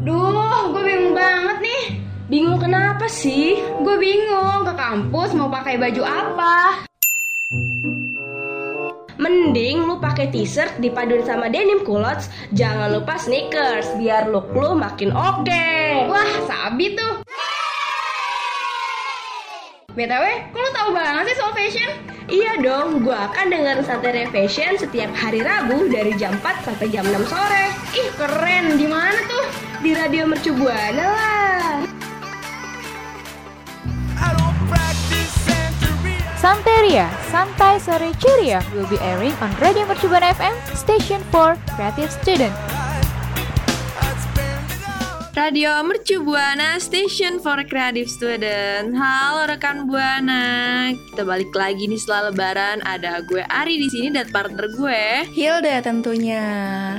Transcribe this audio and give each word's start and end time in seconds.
Duh, 0.00 0.72
gue 0.72 0.80
bingung 0.80 1.12
banget 1.12 1.60
nih. 1.60 1.84
Bingung 2.32 2.56
kenapa 2.56 3.04
sih? 3.04 3.60
Gue 3.84 4.00
bingung 4.00 4.64
ke 4.64 4.72
kampus 4.72 5.36
mau 5.36 5.52
pakai 5.52 5.76
baju 5.76 6.00
apa. 6.08 6.88
Mending 9.20 9.84
lu 9.84 10.00
pakai 10.00 10.32
t-shirt 10.32 10.80
dipaduin 10.80 11.20
sama 11.28 11.52
denim 11.52 11.84
culottes, 11.84 12.32
jangan 12.56 12.96
lupa 12.96 13.20
sneakers 13.20 13.92
biar 14.00 14.32
look 14.32 14.48
lu 14.56 14.72
makin 14.72 15.12
oke. 15.12 15.68
Wah, 16.08 16.32
sabi 16.48 16.96
tuh. 16.96 17.20
BTW, 19.92 20.24
kok 20.48 20.60
lu 20.64 20.70
tahu 20.72 20.88
banget 20.96 21.28
sih 21.28 21.36
soal 21.36 21.52
fashion? 21.52 21.90
Iya 22.24 22.56
dong, 22.64 23.04
gua 23.04 23.28
akan 23.28 23.52
dengerin 23.52 23.84
Santai 23.84 24.24
Fashion 24.32 24.80
setiap 24.80 25.12
hari 25.12 25.44
Rabu 25.44 25.92
dari 25.92 26.16
jam 26.16 26.32
4 26.40 26.64
sampai 26.64 26.88
jam 26.88 27.04
6 27.04 27.20
sore. 27.28 27.68
Ih, 27.92 28.08
keren. 28.16 28.80
Di 28.80 28.88
mana 28.88 29.20
tuh? 29.28 29.69
Di 29.80 29.96
Radio 29.96 30.28
Mercu 30.28 30.52
Buana 30.52 31.06
lah. 31.08 31.88
Santeria, 36.36 37.08
Santai 37.32 37.80
Sore 37.80 38.12
Ceria 38.20 38.60
will 38.76 38.88
be 38.88 39.00
airing 39.00 39.32
on 39.40 39.48
Radio 39.56 39.88
Mercubuana 39.88 40.36
FM, 40.36 40.52
station 40.76 41.20
for 41.32 41.56
creative 41.76 42.12
student. 42.12 42.69
Radio 45.30 45.78
Mercu 45.86 46.26
Buana 46.26 46.82
Station 46.82 47.38
for 47.38 47.62
Creative 47.62 48.10
Student. 48.10 48.98
Halo 48.98 49.46
rekan 49.46 49.86
Buana, 49.86 50.90
kita 50.90 51.22
balik 51.22 51.54
lagi 51.54 51.86
nih 51.86 52.02
setelah 52.02 52.34
Lebaran. 52.34 52.82
Ada 52.82 53.22
gue 53.30 53.38
Ari 53.46 53.78
di 53.78 53.86
sini 53.86 54.10
dan 54.10 54.26
partner 54.34 54.66
gue 54.74 55.30
Hilda 55.30 55.86
tentunya. 55.86 56.42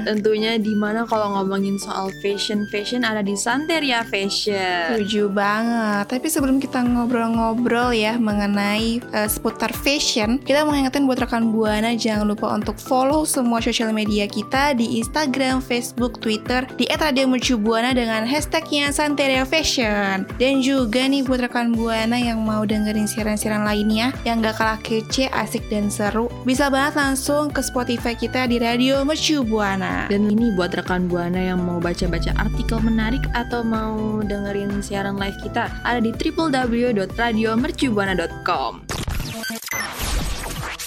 Tentunya 0.08 0.56
di 0.56 0.72
mana 0.80 1.04
kalau 1.04 1.36
ngomongin 1.36 1.76
soal 1.76 2.08
fashion 2.24 2.64
fashion 2.72 3.04
ada 3.04 3.20
di 3.20 3.36
Santeria 3.36 4.08
Fashion. 4.08 4.96
Setuju 4.96 5.28
banget. 5.28 6.08
Tapi 6.08 6.28
sebelum 6.32 6.64
kita 6.64 6.88
ngobrol-ngobrol 6.88 7.92
ya 7.92 8.16
mengenai 8.16 9.04
uh, 9.12 9.28
seputar 9.28 9.76
fashion, 9.76 10.40
kita 10.40 10.64
mau 10.64 10.72
ingetin 10.72 11.04
buat 11.04 11.20
rekan 11.20 11.52
Buana 11.52 12.00
jangan 12.00 12.32
lupa 12.32 12.56
untuk 12.56 12.80
follow 12.80 13.28
semua 13.28 13.60
sosial 13.60 13.92
media 13.92 14.24
kita 14.24 14.72
di 14.72 15.04
Instagram, 15.04 15.60
Facebook, 15.60 16.24
Twitter 16.24 16.64
di 16.80 16.88
@radiomercubuana 16.88 17.92
dengan 17.92 18.21
hashtagnya 18.26 18.92
Santeria 18.94 19.46
Fashion. 19.48 20.26
Dan 20.38 20.62
juga 20.62 21.08
nih 21.08 21.24
buat 21.26 21.40
rekan 21.42 21.72
Buana 21.74 22.20
yang 22.20 22.44
mau 22.44 22.66
dengerin 22.68 23.08
siaran-siaran 23.10 23.66
lainnya 23.66 24.14
yang 24.28 24.42
gak 24.44 24.56
kalah 24.60 24.80
kece, 24.84 25.30
asik 25.34 25.64
dan 25.72 25.90
seru, 25.92 26.30
bisa 26.44 26.70
banget 26.70 26.96
langsung 27.00 27.52
ke 27.54 27.62
Spotify 27.64 28.16
kita 28.18 28.48
di 28.50 28.60
Radio 28.60 29.06
Mercu 29.08 29.44
Buana. 29.46 30.08
Dan 30.12 30.30
ini 30.30 30.52
buat 30.54 30.76
rekan 30.76 31.08
Buana 31.08 31.40
yang 31.40 31.64
mau 31.64 31.80
baca-baca 31.80 32.34
artikel 32.38 32.80
menarik 32.84 33.22
atau 33.34 33.64
mau 33.64 34.22
dengerin 34.26 34.82
siaran 34.84 35.16
live 35.16 35.38
kita 35.42 35.72
ada 35.82 36.00
di 36.04 36.12
www.radiomercubuana.com. 36.14 38.82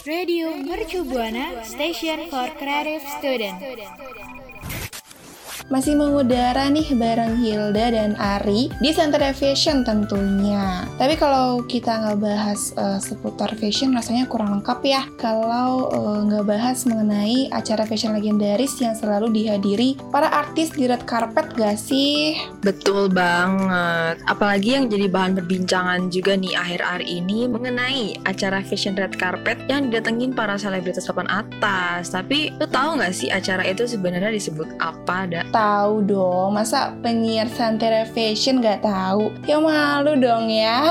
Radio 0.05 0.53
Mercu 0.53 1.01
Buana, 1.01 1.65
station 1.65 2.29
for 2.29 2.45
creative 2.61 3.01
student. 3.17 3.57
Masih 5.73 5.97
mengudara 5.97 6.69
nih 6.69 6.93
bareng 6.93 7.41
Hilda 7.41 7.89
dan 7.89 8.12
Ari 8.20 8.69
di 8.84 8.91
Center 8.93 9.25
Fashion 9.33 9.81
tentunya. 9.81 10.84
Tapi 11.01 11.17
kalau 11.17 11.65
kita 11.65 12.05
nggak 12.05 12.21
bahas 12.21 12.77
uh, 12.77 13.01
seputar 13.01 13.56
fashion 13.56 13.97
rasanya 13.97 14.29
kurang 14.29 14.61
lengkap 14.61 14.81
ya. 14.84 15.03
Kalau 15.17 15.89
uh, 15.89 16.21
nggak 16.29 16.45
bahas 16.45 16.84
mengenai 16.84 17.48
acara 17.48 17.89
fashion 17.89 18.12
legendaris 18.12 18.77
yang 18.77 18.93
selalu 18.93 19.33
dihadiri 19.33 19.97
para 20.12 20.29
artis 20.29 20.69
di 20.69 20.84
red 20.84 21.01
carpet 21.09 21.48
gak 21.56 21.81
sih? 21.81 22.37
Betul 22.61 23.09
banget. 23.09 24.21
Apalagi 24.28 24.77
yang 24.77 24.93
jadi 24.93 25.09
bahan 25.09 25.33
perbincangan 25.41 26.12
juga 26.12 26.37
nih 26.37 26.61
akhir-akhir 26.61 27.03
ini 27.09 27.49
mengenai 27.49 28.21
acara 28.28 28.61
fashion 28.61 28.93
red 29.01 29.17
carpet 29.17 29.56
yang 29.73 29.89
didatengin 29.89 30.37
para 30.37 30.61
selebritas 30.61 31.09
papan 31.09 31.27
atas. 31.33 32.12
Tapi 32.12 32.53
lo 32.61 32.69
tahu 32.69 33.00
nggak 33.00 33.15
sih 33.17 33.33
acara 33.33 33.65
itu 33.65 33.88
sebenarnya 33.88 34.28
disebut 34.28 34.69
apa? 34.77 35.25
Da? 35.25 35.41
Tahu 35.54 36.03
dong, 36.03 36.59
masa 36.59 36.91
penyiar 36.98 37.47
Santera 37.47 38.03
Fashion 38.10 38.59
gak 38.59 38.82
tahu? 38.82 39.31
Ya 39.47 39.62
malu 39.62 40.19
dong 40.19 40.50
ya. 40.50 40.91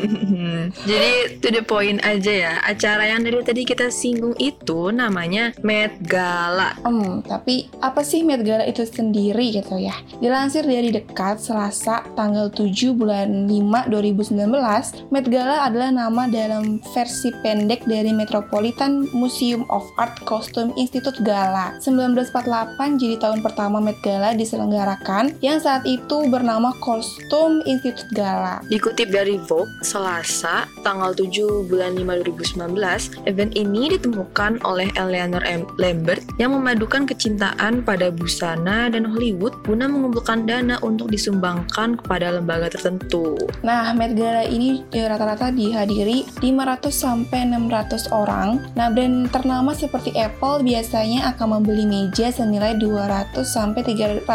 Jadi 0.88 1.36
to 1.44 1.52
the 1.52 1.60
point 1.60 2.00
aja 2.00 2.32
ya, 2.32 2.54
acara 2.64 3.12
yang 3.12 3.20
dari 3.20 3.44
tadi 3.44 3.68
kita 3.68 3.92
singgung 3.92 4.32
itu 4.40 4.88
namanya 4.88 5.52
Met 5.60 6.00
Gala. 6.00 6.80
Hmm, 6.80 7.20
tapi 7.20 7.68
apa 7.84 8.00
sih 8.00 8.24
Met 8.24 8.40
Gala 8.40 8.64
itu 8.64 8.88
sendiri 8.88 9.52
gitu 9.52 9.76
ya? 9.76 9.92
Dilansir 10.24 10.64
dari 10.64 10.88
dekat 10.88 11.42
Selasa 11.42 12.00
tanggal 12.16 12.48
7 12.48 12.96
bulan 12.96 13.50
5 13.52 13.92
2019, 13.92 15.12
Met 15.12 15.26
Gala 15.28 15.68
adalah 15.68 15.92
nama 15.92 16.24
dalam 16.24 16.80
versi 16.96 17.34
pendek 17.44 17.84
dari 17.84 18.16
Metropolitan 18.16 19.04
Museum 19.12 19.68
of 19.68 19.84
Art 20.00 20.16
Costume 20.24 20.72
Institute 20.80 21.20
Gala. 21.20 21.76
1948 21.82 22.96
jadi 22.96 23.20
tahun 23.20 23.44
pertama 23.44 23.82
Met 23.82 23.89
Gala 23.98 24.38
diselenggarakan 24.38 25.34
yang 25.42 25.58
saat 25.58 25.82
itu 25.82 26.30
bernama 26.30 26.70
Costume 26.78 27.66
Institute 27.66 28.06
Gala. 28.14 28.62
Dikutip 28.70 29.10
dari 29.10 29.42
Vogue, 29.50 29.70
Selasa, 29.82 30.70
tanggal 30.86 31.10
7 31.10 31.66
bulan 31.66 31.98
5 31.98 32.22
2019, 32.22 33.26
event 33.26 33.52
ini 33.58 33.98
ditemukan 33.98 34.62
oleh 34.62 34.86
Eleanor 34.94 35.42
M. 35.42 35.66
Lambert 35.82 36.22
yang 36.38 36.54
memadukan 36.54 37.08
kecintaan 37.08 37.82
pada 37.82 38.14
busana 38.14 38.86
dan 38.92 39.08
Hollywood 39.08 39.56
guna 39.66 39.90
mengumpulkan 39.90 40.46
dana 40.46 40.78
untuk 40.84 41.10
disumbangkan 41.10 41.98
kepada 41.98 42.36
lembaga 42.36 42.70
tertentu. 42.70 43.34
Nah, 43.66 43.90
Met 43.96 44.14
Gala 44.14 44.46
ini 44.46 44.84
rata-rata 44.92 45.50
dihadiri 45.50 46.28
500 46.38 46.92
sampai 46.92 47.48
600 47.48 48.12
orang. 48.12 48.62
Nah, 48.76 48.92
brand 48.92 49.26
ternama 49.32 49.72
seperti 49.72 50.12
Apple 50.18 50.62
biasanya 50.62 51.34
akan 51.34 51.60
membeli 51.60 51.88
meja 51.88 52.28
senilai 52.30 52.76
200 52.76 53.42
sampai 53.46 53.79
300 53.82 54.26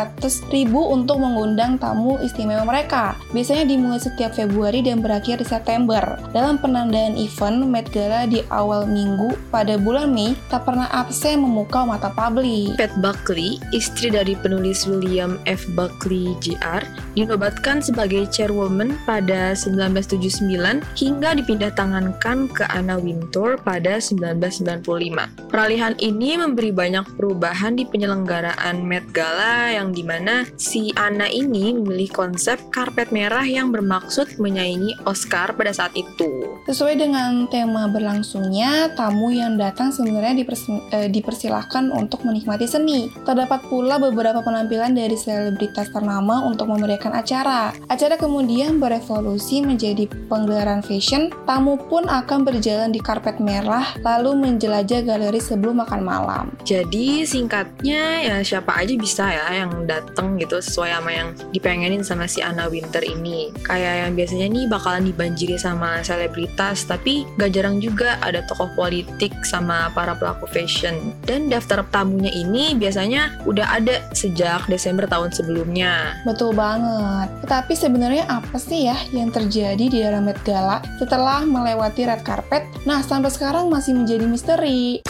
ribu 0.49 0.81
untuk 0.91 1.21
mengundang 1.21 1.77
tamu 1.77 2.17
istimewa 2.23 2.63
mereka. 2.63 3.17
Biasanya 3.35 3.67
dimulai 3.67 3.99
setiap 3.99 4.33
Februari 4.33 4.79
dan 4.81 5.03
berakhir 5.03 5.41
di 5.41 5.47
September. 5.47 6.17
Dalam 6.31 6.57
penandaan 6.57 7.19
event 7.19 7.67
Met 7.67 7.91
Gala 7.91 8.25
di 8.25 8.41
awal 8.49 8.87
minggu 8.87 9.35
pada 9.51 9.75
bulan 9.75 10.15
Mei 10.15 10.33
tak 10.47 10.65
pernah 10.65 10.87
absen 10.95 11.43
memukau 11.43 11.83
mata 11.85 12.09
publik. 12.15 12.79
Pat 12.79 12.93
Buckley, 13.03 13.59
istri 13.75 14.09
dari 14.09 14.33
penulis 14.39 14.87
William 14.87 15.35
F. 15.43 15.67
Buckley 15.75 16.33
Jr., 16.39 16.81
dinobatkan 17.19 17.83
sebagai 17.83 18.27
chairwoman 18.31 18.95
pada 19.03 19.51
1979 19.51 20.79
hingga 20.95 21.29
dipindah 21.35 21.71
tangankan 21.75 22.47
ke 22.47 22.63
Anna 22.71 22.95
Wintour 22.95 23.59
pada 23.59 23.99
1995. 23.99 25.51
Peralihan 25.51 25.93
ini 25.99 26.39
memberi 26.39 26.71
banyak 26.71 27.05
perubahan 27.19 27.75
di 27.75 27.83
penyelenggaraan 27.83 28.79
Met 28.83 29.03
Gala 29.11 29.34
yang 29.73 29.91
di 29.91 30.03
mana 30.05 30.47
si 30.55 30.93
Anna 30.95 31.27
ini 31.27 31.75
memilih 31.75 32.11
konsep 32.13 32.61
karpet 32.71 33.11
merah 33.11 33.43
yang 33.43 33.73
bermaksud 33.73 34.39
menyaingi 34.39 34.95
Oscar 35.03 35.51
pada 35.57 35.75
saat 35.75 35.91
itu. 35.97 36.55
Sesuai 36.69 36.95
dengan 36.95 37.49
tema 37.51 37.91
berlangsungnya, 37.91 38.95
tamu 38.95 39.33
yang 39.33 39.59
datang 39.59 39.91
sebenarnya 39.91 40.37
dipers 40.37 40.63
eh, 40.95 41.09
dipersilahkan 41.11 41.91
untuk 41.91 42.23
menikmati 42.23 42.69
seni. 42.69 43.11
Terdapat 43.25 43.65
pula 43.67 43.97
beberapa 43.97 44.45
penampilan 44.45 44.95
dari 44.95 45.17
selebritas 45.17 45.91
ternama 45.91 46.45
untuk 46.45 46.69
memeriahkan 46.71 47.11
acara. 47.11 47.73
Acara 47.89 48.15
kemudian 48.15 48.77
berevolusi 48.77 49.65
menjadi 49.65 50.05
penggelaran 50.29 50.85
fashion. 50.85 51.33
Tamu 51.49 51.81
pun 51.89 52.05
akan 52.05 52.45
berjalan 52.45 52.93
di 52.93 53.01
karpet 53.01 53.41
merah 53.41 53.97
lalu 54.05 54.37
menjelajah 54.37 55.01
galeri 55.01 55.41
sebelum 55.41 55.81
makan 55.81 56.01
malam. 56.05 56.45
Jadi 56.61 57.25
singkatnya 57.25 58.21
ya 58.21 58.35
siapa 58.45 58.77
aja 58.81 58.93
bisa 58.95 59.24
ya 59.29 59.65
yang 59.65 59.85
datang 59.85 60.37
gitu 60.37 60.59
sesuai 60.59 60.91
sama 60.97 61.11
yang 61.11 61.29
dipengenin 61.51 62.01
sama 62.01 62.25
si 62.25 62.41
Anna 62.41 62.69
Winter 62.69 63.01
ini. 63.01 63.49
Kayak 63.65 64.05
yang 64.05 64.11
biasanya 64.17 64.47
nih 64.51 64.65
bakalan 64.69 65.03
dibanjiri 65.07 65.55
sama 65.57 66.01
selebritas, 66.01 66.85
tapi 66.85 67.25
gak 67.39 67.53
jarang 67.53 67.81
juga 67.81 68.17
ada 68.21 68.45
tokoh 68.45 68.69
politik 68.73 69.31
sama 69.45 69.89
para 69.93 70.13
pelaku 70.17 70.45
fashion. 70.49 71.13
Dan 71.25 71.49
daftar 71.49 71.85
tamunya 71.89 72.31
ini 72.31 72.77
biasanya 72.77 73.41
udah 73.49 73.81
ada 73.81 74.05
sejak 74.11 74.67
Desember 74.67 75.05
tahun 75.09 75.33
sebelumnya. 75.33 76.19
Betul 76.27 76.53
banget. 76.53 77.29
Tetapi 77.45 77.73
sebenarnya 77.73 78.25
apa 78.29 78.57
sih 78.57 78.87
ya 78.89 78.97
yang 79.13 79.29
terjadi 79.29 79.85
di 79.85 79.99
dalam 80.01 80.25
Met 80.25 80.39
Gala 80.43 80.81
setelah 80.97 81.45
melewati 81.45 82.05
red 82.07 82.21
carpet? 82.25 82.65
Nah, 82.83 83.01
sampai 83.01 83.29
sekarang 83.29 83.69
masih 83.69 83.97
menjadi 83.97 84.25
misteri. 84.25 85.01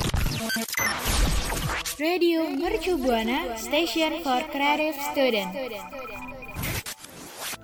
Radio 1.97 2.43
Mercu 2.49 2.97
Buana, 2.97 3.57
station 3.57 4.21
for 4.21 4.41
creative 4.51 4.95
student. 5.11 6.34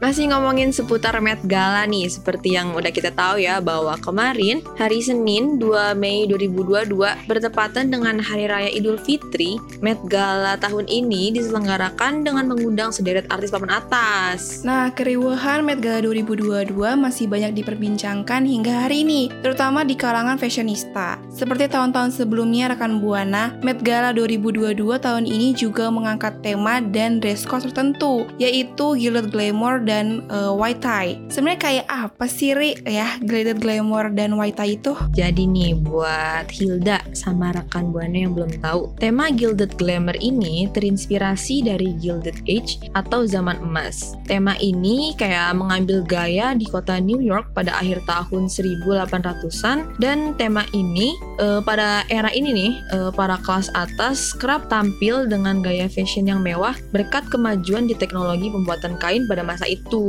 Masih 0.01 0.33
ngomongin 0.33 0.73
seputar 0.73 1.13
Met 1.21 1.45
Gala 1.45 1.85
nih, 1.85 2.09
seperti 2.09 2.57
yang 2.57 2.73
udah 2.73 2.89
kita 2.89 3.13
tahu 3.13 3.37
ya 3.37 3.61
bahwa 3.61 3.93
kemarin 4.01 4.65
hari 4.73 4.97
Senin 4.97 5.61
2 5.61 5.93
Mei 5.93 6.25
2022 6.25 7.29
bertepatan 7.29 7.93
dengan 7.93 8.17
Hari 8.17 8.49
Raya 8.49 8.73
Idul 8.73 8.97
Fitri, 8.97 9.61
Met 9.77 10.01
Gala 10.09 10.57
tahun 10.57 10.89
ini 10.89 11.37
diselenggarakan 11.37 12.25
dengan 12.25 12.49
mengundang 12.49 12.89
sederet 12.89 13.29
artis 13.29 13.53
papan 13.53 13.77
atas. 13.77 14.65
Nah, 14.65 14.89
keriuhan 14.89 15.61
Met 15.61 15.85
Gala 15.85 16.01
2022 16.01 16.73
masih 16.97 17.29
banyak 17.29 17.61
diperbincangkan 17.61 18.41
hingga 18.41 18.89
hari 18.89 19.05
ini, 19.05 19.29
terutama 19.45 19.85
di 19.85 19.93
kalangan 19.93 20.41
fashionista. 20.41 21.21
Seperti 21.29 21.69
tahun-tahun 21.69 22.17
sebelumnya 22.17 22.73
rekan 22.73 23.05
Buana, 23.05 23.53
Met 23.61 23.85
Gala 23.85 24.17
2022 24.17 24.81
tahun 24.97 25.29
ini 25.29 25.53
juga 25.53 25.93
mengangkat 25.93 26.41
tema 26.41 26.81
dan 26.81 27.21
dress 27.21 27.45
code 27.45 27.69
tertentu, 27.69 28.25
yaitu 28.41 28.97
Gilded 28.97 29.29
Glamour 29.29 29.90
dan 29.91 30.23
uh, 30.31 30.55
White 30.55 30.79
Tie. 30.79 31.19
Sebenarnya 31.27 31.59
kayak 31.59 31.87
apa 31.91 32.25
sih 32.31 32.55
Ri 32.55 32.79
ya 32.87 33.19
Gilded 33.19 33.59
Glamour 33.59 34.15
dan 34.15 34.39
White 34.39 34.55
Tie 34.63 34.79
itu? 34.79 34.95
Jadi 35.11 35.43
nih 35.43 35.75
buat 35.75 36.47
Hilda 36.47 37.03
sama 37.11 37.51
rekan 37.51 37.91
Buana 37.91 38.15
yang 38.15 38.31
belum 38.31 38.63
tahu, 38.63 38.95
tema 38.95 39.27
Gilded 39.35 39.75
Glamour 39.75 40.15
ini 40.23 40.71
terinspirasi 40.71 41.67
dari 41.67 41.91
Gilded 41.99 42.47
Age 42.47 42.79
atau 42.95 43.27
zaman 43.27 43.59
emas. 43.59 44.15
Tema 44.23 44.55
ini 44.63 45.11
kayak 45.19 45.59
mengambil 45.59 46.07
gaya 46.07 46.55
di 46.55 46.63
kota 46.71 46.95
New 47.03 47.19
York 47.19 47.51
pada 47.51 47.75
akhir 47.75 47.99
tahun 48.07 48.47
1800-an 48.47 49.99
dan 49.99 50.37
tema 50.39 50.63
ini 50.71 51.19
uh, 51.43 51.59
pada 51.59 52.07
era 52.07 52.31
ini 52.31 52.55
nih 52.55 52.71
uh, 52.95 53.11
para 53.11 53.35
kelas 53.43 53.67
atas 53.75 54.31
kerap 54.37 54.71
tampil 54.71 55.27
dengan 55.27 55.59
gaya 55.59 55.91
fashion 55.91 56.29
yang 56.29 56.39
mewah 56.39 56.77
berkat 56.95 57.27
kemajuan 57.27 57.89
di 57.89 57.97
teknologi 57.97 58.47
pembuatan 58.47 58.95
kain 59.01 59.27
pada 59.27 59.43
masa 59.43 59.65
itu. 59.71 60.03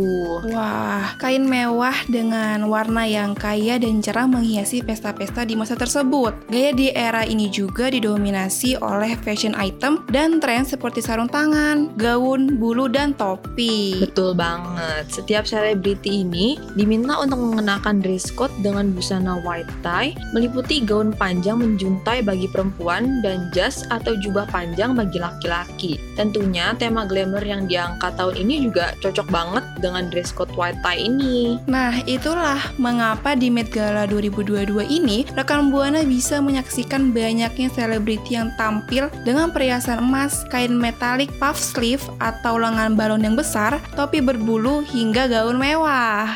Wah, 0.51 1.15
kain 1.23 1.47
mewah 1.47 1.95
dengan 2.11 2.67
warna 2.67 3.07
yang 3.07 3.39
kaya 3.39 3.79
dan 3.79 4.03
cerah 4.03 4.27
menghiasi 4.27 4.83
pesta-pesta 4.83 5.47
di 5.47 5.55
masa 5.55 5.79
tersebut. 5.79 6.35
Gaya 6.51 6.75
di 6.75 6.91
era 6.91 7.23
ini 7.23 7.47
juga 7.47 7.87
didominasi 7.87 8.83
oleh 8.83 9.15
fashion 9.23 9.55
item 9.55 10.03
dan 10.11 10.43
tren 10.43 10.67
seperti 10.67 10.99
sarung 10.99 11.31
tangan, 11.31 11.95
gaun, 11.95 12.59
bulu, 12.59 12.91
dan 12.91 13.15
topi. 13.15 14.03
Betul 14.03 14.35
banget. 14.35 15.07
Setiap 15.07 15.47
selebriti 15.47 16.27
ini 16.27 16.59
diminta 16.75 17.23
untuk 17.23 17.39
mengenakan 17.39 18.03
dress 18.03 18.35
code 18.35 18.53
dengan 18.67 18.91
busana 18.91 19.39
white 19.47 19.71
tie, 19.87 20.17
meliputi 20.35 20.83
gaun 20.83 21.15
panjang 21.15 21.63
menjuntai 21.63 22.27
bagi 22.27 22.51
perempuan 22.51 23.23
dan 23.23 23.53
jas 23.55 23.87
atau 23.93 24.19
jubah 24.19 24.49
panjang 24.51 24.97
bagi 24.97 25.21
laki-laki. 25.21 26.01
Tentunya 26.19 26.75
tema 26.81 27.05
glamour 27.05 27.45
yang 27.45 27.69
diangkat 27.69 28.17
tahun 28.17 28.35
ini 28.41 28.67
juga 28.67 28.97
cocok 28.99 29.29
banget 29.29 29.52
dengan 29.83 30.09
dress 30.09 30.33
code 30.33 30.55
white 30.57 30.79
tie 30.81 31.05
ini. 31.05 31.59
Nah, 31.69 32.01
itulah 32.09 32.61
mengapa 32.79 33.37
di 33.37 33.53
Met 33.53 33.69
Gala 33.69 34.09
2022 34.09 34.87
ini 34.89 35.29
rekan 35.37 35.69
Buana 35.69 36.07
bisa 36.07 36.39
menyaksikan 36.39 37.13
banyaknya 37.13 37.69
selebriti 37.75 38.39
yang 38.39 38.55
tampil 38.57 39.13
dengan 39.27 39.51
perhiasan 39.51 40.01
emas, 40.01 40.47
kain 40.49 40.73
metalik, 40.73 41.29
puff 41.37 41.59
sleeve 41.59 42.05
atau 42.23 42.57
lengan 42.57 42.95
balon 42.95 43.27
yang 43.27 43.37
besar, 43.37 43.77
topi 43.99 44.23
berbulu 44.23 44.87
hingga 44.87 45.29
gaun 45.29 45.59
mewah. 45.59 46.33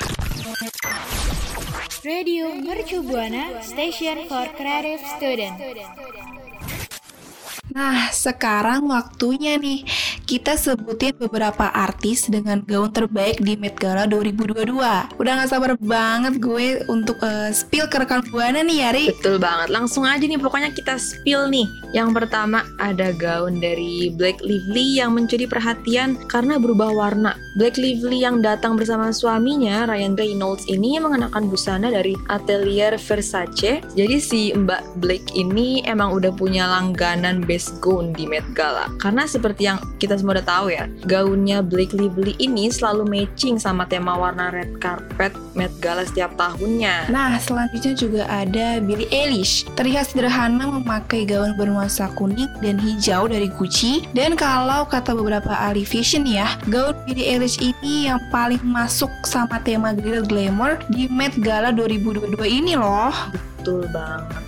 Radio 2.06 2.54
Mercu 2.54 3.02
Buana 3.02 3.58
Station 3.66 4.30
for 4.30 4.46
Creative 4.54 5.02
Student. 5.18 5.58
Nah, 7.76 8.08
sekarang 8.08 8.86
waktunya 8.88 9.58
nih 9.58 9.82
kita 10.26 10.58
sebutin 10.58 11.14
beberapa 11.14 11.70
artis 11.70 12.26
dengan 12.26 12.58
gaun 12.66 12.90
terbaik 12.90 13.38
di 13.38 13.54
Met 13.54 13.78
Gala 13.78 14.10
2022. 14.10 14.74
Udah 15.22 15.32
gak 15.38 15.50
sabar 15.54 15.78
banget 15.78 16.42
gue 16.42 16.82
untuk 16.90 17.14
uh, 17.22 17.54
spill 17.54 17.86
ke 17.86 18.02
rekan 18.02 18.26
Buana 18.34 18.66
nih 18.66 18.82
Yari. 18.82 19.04
Betul 19.14 19.38
banget, 19.38 19.70
langsung 19.70 20.02
aja 20.02 20.26
nih 20.26 20.34
pokoknya 20.34 20.74
kita 20.74 20.98
spill 20.98 21.46
nih. 21.46 21.70
Yang 21.94 22.10
pertama 22.18 22.66
ada 22.82 23.14
gaun 23.14 23.62
dari 23.62 24.10
Black 24.18 24.42
Lively 24.42 24.98
yang 24.98 25.14
mencuri 25.14 25.46
perhatian 25.46 26.18
karena 26.26 26.58
berubah 26.58 26.90
warna. 26.90 27.38
Black 27.54 27.78
Lively 27.78 28.26
yang 28.26 28.42
datang 28.42 28.74
bersama 28.74 29.14
suaminya 29.14 29.86
Ryan 29.86 30.18
Reynolds 30.18 30.66
ini 30.66 30.98
mengenakan 30.98 31.46
busana 31.46 31.88
dari 31.88 32.18
Atelier 32.26 32.98
Versace. 32.98 33.78
Jadi 33.94 34.16
si 34.18 34.50
Mbak 34.50 34.98
Black 34.98 35.38
ini 35.38 35.86
emang 35.86 36.10
udah 36.18 36.34
punya 36.34 36.66
langganan 36.66 37.46
base 37.46 37.70
gaun 37.78 38.10
di 38.10 38.26
Met 38.26 38.44
Gala. 38.52 38.90
Karena 38.98 39.24
seperti 39.24 39.70
yang 39.70 39.78
kita 40.02 40.15
semua 40.18 40.40
udah 40.40 40.46
tahu 40.46 40.66
ya, 40.72 40.84
gaunnya 41.04 41.60
Blake 41.60 41.92
Lively 41.92 42.34
ini 42.40 42.68
selalu 42.72 43.04
matching 43.06 43.60
sama 43.60 43.84
tema 43.88 44.16
warna 44.16 44.52
red 44.52 44.80
carpet 44.80 45.32
Met 45.56 45.72
Gala 45.80 46.04
setiap 46.04 46.36
tahunnya. 46.36 47.08
Nah, 47.08 47.36
selanjutnya 47.40 47.92
juga 47.96 48.22
ada 48.28 48.80
Billie 48.80 49.08
Eilish. 49.08 49.64
Terlihat 49.76 50.12
sederhana 50.12 50.68
memakai 50.68 51.24
gaun 51.24 51.56
bernuansa 51.56 52.12
kuning 52.16 52.48
dan 52.60 52.76
hijau 52.76 53.28
dari 53.28 53.48
Gucci. 53.48 54.04
Dan 54.12 54.36
kalau 54.36 54.84
kata 54.88 55.16
beberapa 55.16 55.52
ahli 55.52 55.82
fashion 55.82 56.28
ya, 56.28 56.56
gaun 56.68 56.96
Billie 57.08 57.36
Eilish 57.36 57.60
ini 57.60 58.08
yang 58.08 58.20
paling 58.28 58.60
masuk 58.62 59.10
sama 59.24 59.60
tema 59.64 59.96
Glitter 59.96 60.24
Glamour 60.24 60.80
di 60.92 61.08
Met 61.08 61.34
Gala 61.40 61.72
2022 61.72 62.36
ini 62.46 62.76
loh. 62.76 63.12
Betul 63.32 63.88
banget 63.90 64.45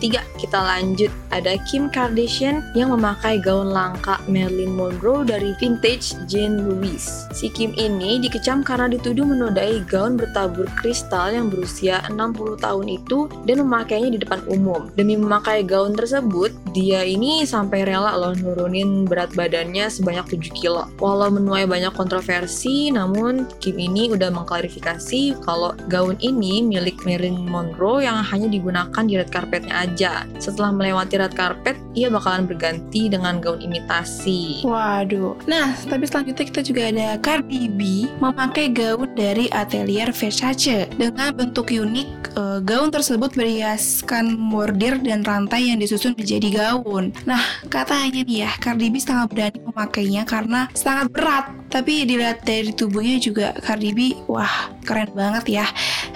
ketiga, 0.00 0.24
kita 0.40 0.56
lanjut. 0.56 1.12
Ada 1.28 1.60
Kim 1.68 1.92
Kardashian 1.92 2.64
yang 2.72 2.96
memakai 2.96 3.36
gaun 3.36 3.68
langka 3.68 4.16
Marilyn 4.24 4.72
Monroe 4.72 5.28
dari 5.28 5.52
vintage 5.60 6.16
Jane 6.24 6.56
Louise. 6.56 7.28
Si 7.36 7.52
Kim 7.52 7.76
ini 7.76 8.16
dikecam 8.16 8.64
karena 8.64 8.88
dituduh 8.88 9.28
menodai 9.28 9.84
gaun 9.84 10.16
bertabur 10.16 10.64
kristal 10.80 11.36
yang 11.36 11.52
berusia 11.52 12.00
60 12.08 12.64
tahun 12.64 12.86
itu 12.88 13.28
dan 13.44 13.60
memakainya 13.60 14.16
di 14.16 14.18
depan 14.24 14.40
umum. 14.48 14.88
Demi 14.96 15.20
memakai 15.20 15.68
gaun 15.68 15.92
tersebut, 15.92 16.48
dia 16.70 17.02
ini 17.02 17.42
sampai 17.44 17.84
rela 17.84 18.14
loh 18.16 18.34
nurunin 18.34 19.04
berat 19.04 19.32
badannya 19.34 19.90
sebanyak 19.90 20.38
7 20.38 20.54
kilo. 20.54 20.86
Walau 21.02 21.30
menuai 21.32 21.66
banyak 21.66 21.92
kontroversi, 21.94 22.90
namun 22.94 23.50
Kim 23.58 23.76
ini 23.76 24.10
udah 24.10 24.30
mengklarifikasi 24.32 25.38
kalau 25.44 25.74
gaun 25.90 26.16
ini 26.22 26.62
milik 26.62 27.02
Marilyn 27.02 27.46
Monroe 27.46 28.04
yang 28.04 28.22
hanya 28.22 28.48
digunakan 28.48 29.02
di 29.04 29.14
red 29.18 29.30
carpetnya 29.32 29.84
aja. 29.86 30.24
Setelah 30.38 30.70
melewati 30.74 31.18
red 31.20 31.34
carpet, 31.34 31.76
ia 31.94 32.06
bakalan 32.08 32.46
berganti 32.46 33.10
dengan 33.10 33.42
gaun 33.42 33.58
imitasi. 33.60 34.62
Waduh. 34.62 35.34
Nah, 35.50 35.74
tapi 35.86 36.06
selanjutnya 36.06 36.44
kita 36.46 36.60
juga 36.62 36.82
ada 36.90 37.18
Cardi 37.18 37.66
B 37.66 38.06
memakai 38.22 38.70
gaun 38.70 39.10
dari 39.18 39.50
Atelier 39.50 40.14
Versace 40.14 40.86
dengan 40.94 41.34
bentuk 41.34 41.72
unik. 41.72 42.08
eh, 42.30 42.58
gaun 42.62 42.94
tersebut 42.94 43.34
berhiaskan 43.34 44.38
bordir 44.54 45.02
dan 45.02 45.26
rantai 45.26 45.66
yang 45.66 45.82
disusun 45.82 46.14
menjadi 46.14 46.59
gaun. 46.60 47.16
Nah, 47.24 47.40
katanya 47.72 48.20
nih 48.20 48.44
ya, 48.44 48.50
Cardi 48.60 48.92
B 48.92 49.00
sangat 49.00 49.32
berani 49.32 49.58
memakainya 49.64 50.22
karena 50.28 50.68
sangat 50.76 51.08
berat. 51.08 51.48
Tapi 51.72 52.04
dilihat 52.04 52.44
dari 52.44 52.74
tubuhnya 52.74 53.16
juga 53.16 53.56
Cardi 53.64 53.90
B, 53.96 54.00
wah 54.28 54.68
keren 54.90 55.14
banget 55.14 55.62
ya. 55.62 55.66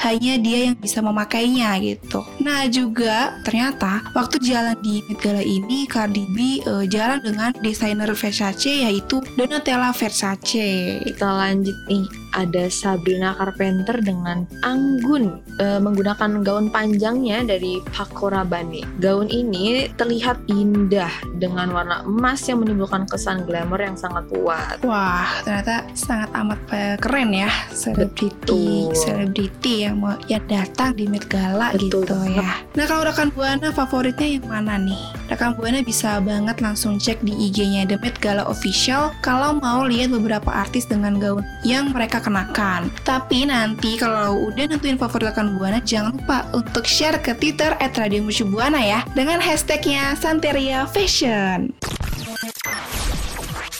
Hanya 0.03 0.35
dia 0.43 0.59
yang 0.67 0.75
bisa 0.75 0.99
memakainya 0.99 1.79
gitu. 1.79 2.27
Nah 2.43 2.67
juga 2.67 3.39
ternyata 3.47 4.03
waktu 4.11 4.43
jalan 4.43 4.75
di 4.83 4.99
Met 5.07 5.23
Gala 5.23 5.47
ini 5.47 5.87
Cardi 5.87 6.27
B 6.35 6.59
eh, 6.59 6.85
jalan 6.91 7.23
dengan 7.23 7.55
desainer 7.63 8.11
Versace 8.11 8.83
yaitu 8.83 9.23
Donatella 9.39 9.95
Versace. 9.95 10.99
Kita 11.07 11.29
lanjut 11.31 11.79
nih, 11.87 12.05
ada 12.35 12.67
Sabrina 12.67 13.33
Carpenter 13.39 14.03
dengan 14.03 14.45
anggun 14.67 15.39
eh, 15.63 15.79
menggunakan 15.79 16.43
gaun 16.43 16.69
panjangnya 16.69 17.47
dari 17.47 17.79
Paco 17.95 18.29
Rabanne. 18.29 18.83
Gaun 18.99 19.31
ini 19.31 19.89
terlihat 19.95 20.51
indah 20.51 21.11
dengan 21.39 21.71
warna 21.71 22.03
emas 22.03 22.43
yang 22.51 22.61
menimbulkan 22.67 23.07
kesan 23.07 23.47
glamour 23.47 23.79
yang 23.79 23.95
sangat 23.95 24.27
kuat. 24.29 24.83
Wah, 24.83 25.31
ternyata 25.47 25.87
sangat 25.95 26.29
amat 26.35 26.61
eh, 26.75 26.97
keren 26.99 27.31
ya 27.31 27.51
selebriti 27.71 28.64
Selebriti 28.95 29.85
yang 29.85 30.01
mau 30.01 30.17
yang 30.31 30.45
datang 30.49 30.97
di 30.97 31.05
Met 31.11 31.27
Gala 31.29 31.75
Betul 31.75 32.05
gitu 32.05 32.17
ya. 32.33 32.65
Nah, 32.75 32.85
kalau 32.89 33.07
rekan 33.07 33.29
Buana 33.35 33.71
favoritnya 33.71 34.39
yang 34.39 34.47
mana 34.47 34.81
nih? 34.81 34.99
Rekan 35.29 35.57
Buana 35.57 35.81
bisa 35.81 36.21
banget 36.21 36.61
langsung 36.61 36.97
cek 37.01 37.23
di 37.25 37.33
IG-nya 37.49 37.85
The 37.89 37.99
Met 38.01 38.19
Gala 38.21 38.47
Official 38.49 39.15
kalau 39.21 39.57
mau 39.59 39.85
lihat 39.85 40.13
beberapa 40.13 40.51
artis 40.53 40.87
dengan 40.89 41.19
gaun 41.19 41.45
yang 41.67 41.91
mereka 41.93 42.21
kenakan. 42.21 42.89
Tapi 43.05 43.49
nanti 43.49 43.97
kalau 44.01 44.53
udah 44.53 44.65
nentuin 44.71 44.97
favorit 44.97 45.33
rekan 45.33 45.57
Buana, 45.57 45.81
jangan 45.85 46.17
lupa 46.17 46.49
untuk 46.57 46.89
share 46.89 47.21
ke 47.21 47.37
Twitter 47.37 47.77
@radiomercubuana 47.81 48.81
ya 48.81 49.01
dengan 49.13 49.41
hashtagnya 49.41 50.17
Santeria 50.17 50.89
Fashion. 50.89 51.73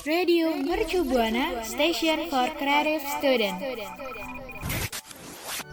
Radio 0.05 0.53
Mercu 0.53 1.01
Buana 1.01 1.65
Station 1.65 2.29
for 2.29 2.53
Creative 2.61 3.01
Student. 3.17 3.57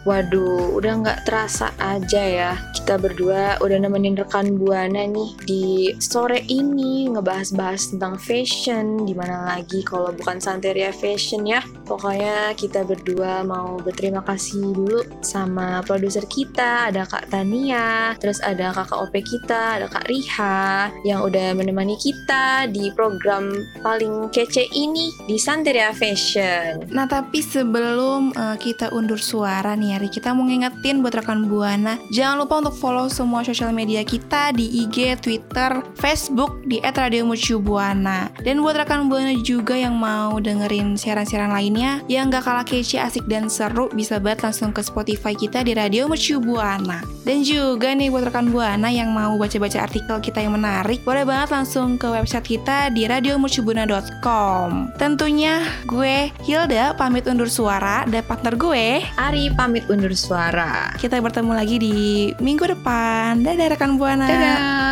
Waduh, 0.02 0.74
udah 0.82 0.92
nggak 0.98 1.20
terasa 1.30 1.70
aja 1.78 2.22
ya 2.26 2.52
kita 2.82 2.98
berdua 2.98 3.62
udah 3.62 3.78
nemenin 3.78 4.18
rekan 4.18 4.58
Buana 4.58 5.06
nih 5.06 5.30
di 5.46 5.64
sore 6.02 6.42
ini 6.50 7.06
ngebahas-bahas 7.06 7.94
tentang 7.94 8.18
fashion. 8.18 9.06
Di 9.06 9.14
mana 9.14 9.46
lagi 9.54 9.86
kalau 9.86 10.10
bukan 10.10 10.42
Santeria 10.42 10.90
Fashion 10.90 11.46
ya. 11.46 11.62
Pokoknya 11.92 12.56
kita 12.56 12.88
berdua 12.88 13.44
mau 13.44 13.76
berterima 13.76 14.24
kasih 14.24 14.72
dulu 14.72 15.04
sama 15.20 15.84
produser 15.84 16.24
kita, 16.24 16.88
ada 16.88 17.04
Kak 17.04 17.28
Tania, 17.28 18.16
terus 18.16 18.40
ada 18.40 18.72
kakak 18.72 18.96
OP 18.96 19.12
kita, 19.20 19.76
ada 19.76 19.92
Kak 19.92 20.08
Riha 20.08 20.88
yang 21.04 21.20
udah 21.20 21.52
menemani 21.52 22.00
kita 22.00 22.64
di 22.72 22.88
program 22.96 23.52
paling 23.84 24.32
kece 24.32 24.72
ini 24.72 25.12
di 25.28 25.36
Santeria 25.36 25.92
Fashion. 25.92 26.88
Nah 26.88 27.04
tapi 27.04 27.44
sebelum 27.44 28.32
uh, 28.40 28.56
kita 28.56 28.88
undur 28.96 29.20
suara 29.20 29.76
nih 29.76 30.00
Ari, 30.00 30.08
kita 30.08 30.32
mau 30.32 30.48
ngingetin 30.48 31.04
buat 31.04 31.12
rekan 31.12 31.44
Buana, 31.44 32.00
jangan 32.08 32.40
lupa 32.40 32.64
untuk 32.64 32.72
follow 32.80 33.12
semua 33.12 33.44
sosial 33.44 33.68
media 33.76 34.00
kita 34.00 34.56
di 34.56 34.80
IG, 34.88 35.20
Twitter, 35.20 35.84
Facebook 36.00 36.64
di 36.64 36.80
@radiomercubuana. 36.80 38.32
Dan 38.40 38.64
buat 38.64 38.80
rekan 38.80 39.12
Buana 39.12 39.36
juga 39.44 39.76
yang 39.76 40.00
mau 40.00 40.40
dengerin 40.40 40.96
siaran-siaran 40.96 41.52
lainnya 41.82 42.06
yang 42.06 42.30
gak 42.30 42.46
kalah 42.46 42.62
kece, 42.62 43.02
asik 43.02 43.26
dan 43.26 43.50
seru, 43.50 43.90
bisa 43.90 44.22
banget 44.22 44.46
langsung 44.46 44.70
ke 44.70 44.86
Spotify 44.86 45.34
kita 45.34 45.66
di 45.66 45.74
Radio 45.74 46.06
Mercu 46.06 46.38
Buana. 46.38 47.02
Dan 47.26 47.42
juga 47.42 47.90
nih 47.90 48.06
buat 48.06 48.30
rekan 48.30 48.54
Buana 48.54 48.86
yang 48.86 49.10
mau 49.10 49.34
baca-baca 49.34 49.82
artikel 49.82 50.22
kita 50.22 50.46
yang 50.46 50.54
menarik, 50.54 51.02
boleh 51.02 51.26
banget 51.26 51.50
langsung 51.50 51.98
ke 51.98 52.06
website 52.06 52.46
kita 52.46 52.94
di 52.94 53.10
radiomercubuana.com. 53.10 54.94
Tentunya 54.94 55.66
gue 55.90 56.30
Hilda 56.46 56.94
pamit 56.94 57.26
undur 57.26 57.50
suara 57.50 58.06
dan 58.06 58.22
partner 58.22 58.54
gue 58.54 59.02
Ari 59.18 59.50
pamit 59.58 59.82
undur 59.90 60.14
suara. 60.14 60.94
kita 61.02 61.18
bertemu 61.18 61.50
lagi 61.50 61.76
di 61.82 61.96
minggu 62.38 62.78
depan. 62.78 63.42
Dadah 63.42 63.74
rekan 63.74 63.98
Buana. 63.98 64.26
Dadah. 64.30 64.91